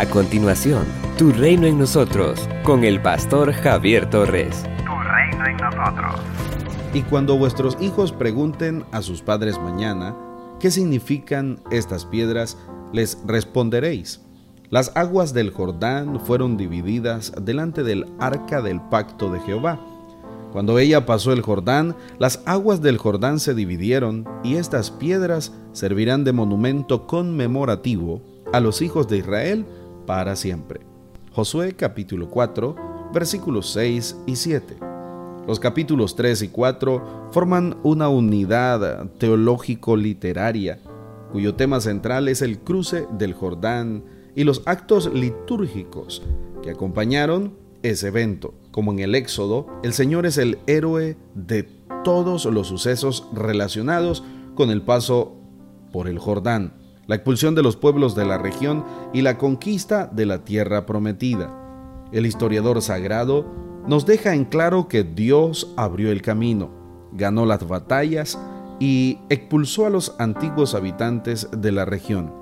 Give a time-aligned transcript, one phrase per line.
[0.00, 0.86] A continuación,
[1.18, 4.64] Tu Reino en Nosotros, con el pastor Javier Torres.
[4.78, 6.14] Tu reino en nosotros.
[6.94, 10.16] Y cuando vuestros hijos pregunten a sus padres mañana,
[10.58, 12.56] ¿qué significan estas piedras?
[12.94, 14.22] Les responderéis.
[14.70, 19.78] Las aguas del Jordán fueron divididas delante del arca del pacto de Jehová.
[20.50, 26.24] Cuando ella pasó el Jordán, las aguas del Jordán se dividieron y estas piedras servirán
[26.24, 29.66] de monumento conmemorativo a los hijos de Israel
[30.06, 30.80] para siempre.
[31.32, 34.76] Josué capítulo 4 versículos 6 y 7.
[35.46, 40.80] Los capítulos 3 y 4 forman una unidad teológico-literaria
[41.32, 46.22] cuyo tema central es el cruce del Jordán y los actos litúrgicos
[46.62, 48.54] que acompañaron ese evento.
[48.70, 51.62] Como en el Éxodo, el Señor es el héroe de
[52.04, 54.24] todos los sucesos relacionados
[54.54, 55.36] con el paso
[55.92, 56.74] por el Jordán
[57.06, 61.52] la expulsión de los pueblos de la región y la conquista de la tierra prometida.
[62.12, 63.46] El historiador sagrado
[63.86, 66.70] nos deja en claro que Dios abrió el camino,
[67.12, 68.38] ganó las batallas
[68.78, 72.32] y expulsó a los antiguos habitantes de la región.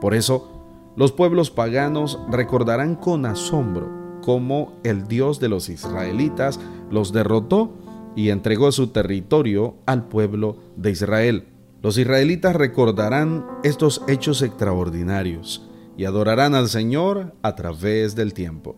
[0.00, 0.52] Por eso,
[0.96, 7.72] los pueblos paganos recordarán con asombro cómo el Dios de los israelitas los derrotó
[8.14, 11.51] y entregó su territorio al pueblo de Israel.
[11.82, 18.76] Los israelitas recordarán estos hechos extraordinarios y adorarán al Señor a través del tiempo.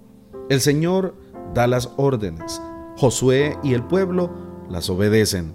[0.48, 1.14] El Señor
[1.52, 2.62] da las órdenes,
[2.96, 4.30] Josué y el pueblo
[4.70, 5.52] las obedecen.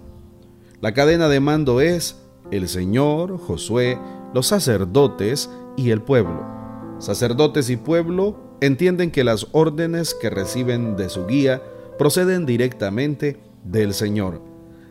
[0.80, 3.98] La cadena de mando es el Señor, Josué,
[4.32, 6.46] los sacerdotes y el pueblo.
[7.00, 11.60] Sacerdotes y pueblo entienden que las órdenes que reciben de su guía
[11.98, 14.40] proceden directamente del Señor.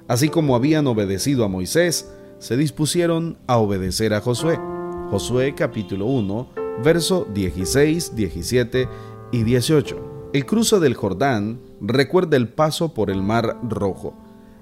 [0.09, 4.57] Así como habían obedecido a Moisés, se dispusieron a obedecer a Josué.
[5.11, 6.49] Josué capítulo 1,
[6.83, 8.87] verso 16, 17
[9.31, 10.29] y 18.
[10.31, 14.13] El cruce del Jordán recuerda el paso por el mar rojo.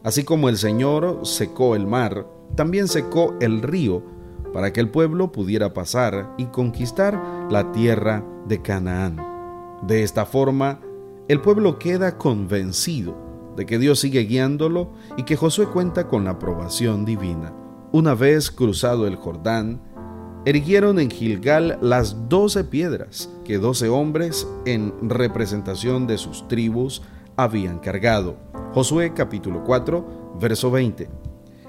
[0.04, 4.02] Así como el Señor secó el mar, también secó el río
[4.54, 7.22] para que el pueblo pudiera pasar y conquistar
[7.52, 9.18] la tierra de Canaán.
[9.84, 10.80] De esta forma,
[11.28, 13.16] el pueblo queda convencido
[13.56, 17.54] de que Dios sigue guiándolo y que Josué cuenta con la aprobación divina.
[17.94, 19.82] Una vez cruzado el Jordán,
[20.44, 27.02] erigieron en Gilgal las doce piedras que doce hombres en representación de sus tribus
[27.38, 28.36] habían cargado.
[28.74, 31.10] Josué capítulo 4, verso 20.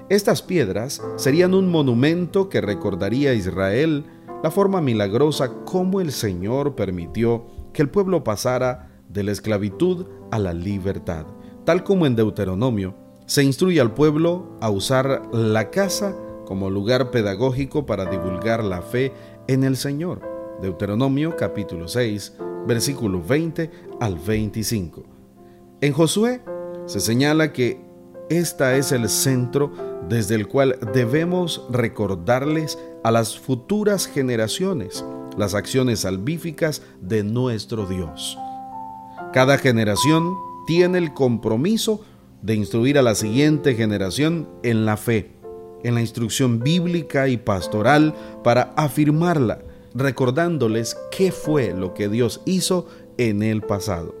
[0.09, 4.03] Estas piedras serían un monumento que recordaría a Israel
[4.43, 10.39] la forma milagrosa como el Señor permitió que el pueblo pasara de la esclavitud a
[10.39, 11.25] la libertad,
[11.63, 12.93] tal como en Deuteronomio
[13.29, 16.15] se instruye al pueblo a usar la casa
[16.47, 19.13] como lugar pedagógico para divulgar la fe
[19.47, 20.27] en el Señor.
[20.63, 22.33] Deuteronomio capítulo 6,
[22.65, 23.69] versículo 20
[23.99, 25.03] al 25.
[25.81, 26.41] En Josué
[26.87, 27.79] se señala que
[28.31, 29.71] esta es el centro
[30.09, 35.05] desde el cual debemos recordarles a las futuras generaciones
[35.37, 38.39] las acciones salvíficas de nuestro Dios.
[39.33, 40.35] Cada generación
[40.65, 42.03] tiene el compromiso
[42.41, 45.31] de instruir a la siguiente generación en la fe,
[45.83, 48.13] en la instrucción bíblica y pastoral
[48.43, 49.59] para afirmarla,
[49.93, 54.15] recordándoles qué fue lo que Dios hizo en el pasado.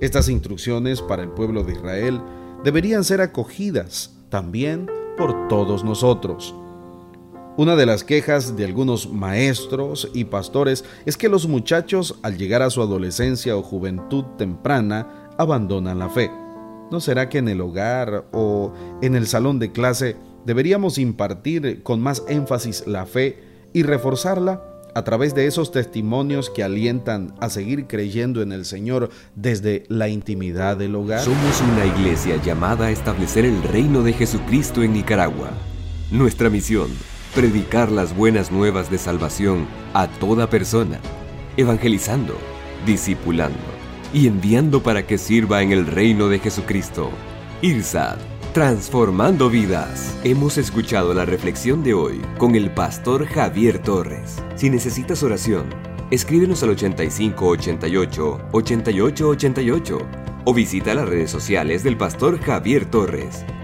[0.00, 2.20] Estas instrucciones para el pueblo de Israel
[2.64, 6.54] deberían ser acogidas también por todos nosotros.
[7.56, 12.62] Una de las quejas de algunos maestros y pastores es que los muchachos al llegar
[12.62, 16.30] a su adolescencia o juventud temprana abandonan la fe.
[16.92, 20.14] ¿No será que en el hogar o en el salón de clase
[20.44, 23.38] deberíamos impartir con más énfasis la fe
[23.72, 24.62] y reforzarla
[24.94, 30.10] a través de esos testimonios que alientan a seguir creyendo en el Señor desde la
[30.10, 31.20] intimidad del hogar?
[31.20, 35.48] Somos una iglesia llamada a establecer el reino de Jesucristo en Nicaragua.
[36.10, 36.88] Nuestra misión,
[37.34, 41.00] predicar las buenas nuevas de salvación a toda persona,
[41.56, 42.36] evangelizando,
[42.84, 43.81] discipulando
[44.12, 47.10] y enviando para que sirva en el reino de Jesucristo.
[47.62, 48.18] IRSAD,
[48.52, 50.18] transformando vidas.
[50.24, 54.42] Hemos escuchado la reflexión de hoy con el pastor Javier Torres.
[54.56, 55.66] Si necesitas oración,
[56.10, 59.98] escríbenos al 8588 8888
[60.44, 63.44] o visita las redes sociales del pastor Javier Torres,